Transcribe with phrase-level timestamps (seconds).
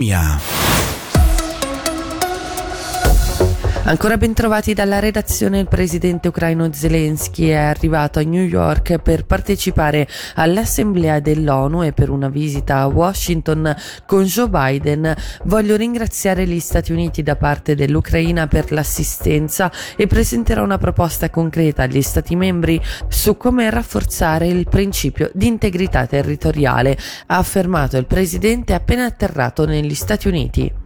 [0.00, 0.40] Ja.
[3.82, 9.24] Ancora ben trovati dalla redazione, il presidente ucraino Zelensky è arrivato a New York per
[9.24, 13.74] partecipare all'assemblea dell'ONU e per una visita a Washington
[14.06, 15.12] con Joe Biden.
[15.44, 21.84] Voglio ringraziare gli Stati Uniti da parte dell'Ucraina per l'assistenza e presenterò una proposta concreta
[21.84, 28.74] agli Stati membri su come rafforzare il principio di integrità territoriale, ha affermato il presidente
[28.74, 30.79] appena atterrato negli Stati Uniti.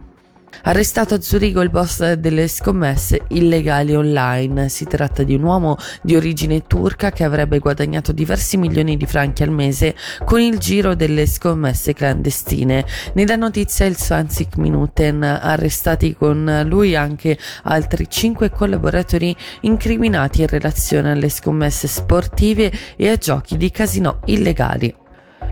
[0.63, 4.69] Arrestato a Zurigo il boss delle scommesse illegali online.
[4.69, 9.43] Si tratta di un uomo di origine turca che avrebbe guadagnato diversi milioni di franchi
[9.43, 12.85] al mese con il giro delle scommesse clandestine.
[13.13, 20.47] Ne dà notizia il Swansik Minuten, arrestati con lui anche altri cinque collaboratori incriminati in
[20.47, 25.03] relazione alle scommesse sportive e a giochi di casino illegali.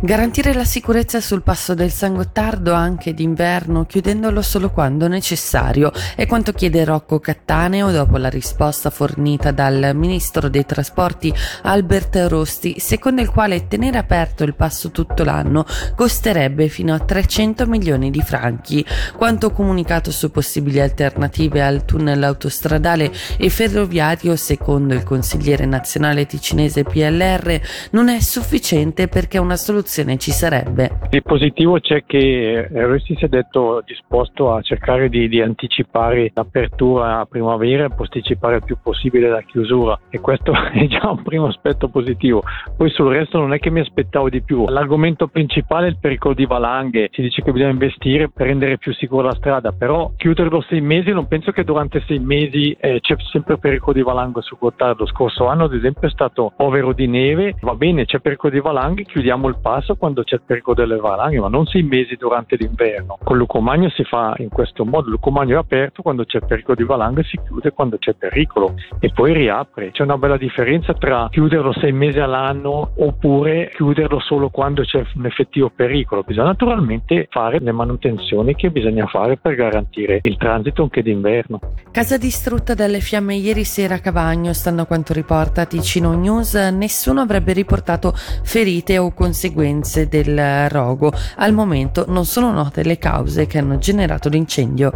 [0.05, 6.25] Garantire la sicurezza sul passo del San Gottardo anche d'inverno, chiudendolo solo quando necessario, è
[6.25, 13.21] quanto chiede Rocco Cattaneo dopo la risposta fornita dal ministro dei trasporti Albert Rosti, secondo
[13.21, 18.85] il quale tenere aperto il passo tutto l'anno costerebbe fino a 300 milioni di franchi.
[19.15, 26.83] Quanto comunicato su possibili alternative al tunnel autostradale e ferroviario, secondo il consigliere nazionale ticinese
[26.83, 30.99] PLR, non è sufficiente perché una soluzione soluzione ci sarebbe?
[31.09, 37.19] Di positivo c'è che Rossi si è detto disposto a cercare di, di, anticipare l'apertura
[37.19, 41.47] a primavera e posticipare il più possibile la chiusura e questo è già un primo
[41.47, 42.41] aspetto positivo.
[42.75, 44.65] Poi sul resto non è che mi aspettavo di più.
[44.67, 47.09] L'argomento principale è il pericolo di valanghe.
[47.11, 51.11] Si dice che bisogna investire per rendere più sicura la strada, però chiuderlo sei mesi
[51.11, 55.03] non penso che durante sei mesi eh, c'è sempre pericolo di valanghe su Gottardo.
[55.03, 58.59] Lo scorso anno ad esempio è stato povero di neve, va bene c'è pericolo di
[58.59, 62.15] valanghe, chiudiamo il passo basso quando c'è il pericolo delle valanghe, ma non sei mesi
[62.15, 63.17] durante l'inverno.
[63.23, 66.83] Con Lucomagno si fa in questo modo, Lucomagno è aperto quando c'è il pericolo di
[66.83, 69.91] valanghe, si chiude quando c'è pericolo e poi riapre.
[69.91, 75.25] C'è una bella differenza tra chiuderlo sei mesi all'anno oppure chiuderlo solo quando c'è un
[75.25, 76.23] effettivo pericolo.
[76.23, 81.59] Bisogna naturalmente fare le manutenzioni che bisogna fare per garantire il transito anche d'inverno.
[81.91, 87.21] Casa distrutta dalle fiamme ieri sera a Cavagno, stando a quanto riporta Ticino News, nessuno
[87.21, 91.13] avrebbe riportato ferite o conseguenze conseguenze del rogo.
[91.37, 94.91] Al momento non sono note le cause che hanno generato l'incendio.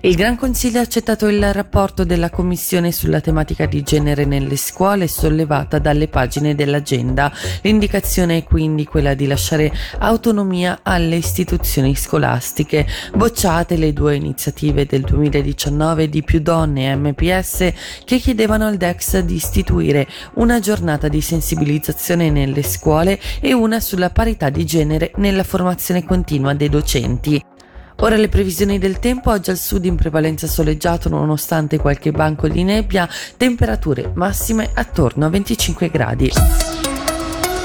[0.00, 5.06] Il Gran Consiglio ha accettato il rapporto della Commissione sulla tematica di genere nelle scuole
[5.06, 7.32] sollevata dalle pagine dell'agenda.
[7.62, 12.86] L'indicazione è quindi quella di lasciare autonomia alle istituzioni scolastiche.
[13.14, 17.72] Bocciate le due iniziative del 2019 di più donne e MPS
[18.04, 24.07] che chiedevano al DEX di istituire una giornata di sensibilizzazione nelle scuole e una sulla
[24.10, 27.42] parità di genere nella formazione continua dei docenti.
[28.00, 32.62] Ora le previsioni del tempo, oggi al sud in prevalenza soleggiato nonostante qualche banco di
[32.62, 36.77] nebbia, temperature massime attorno a 25 gradi.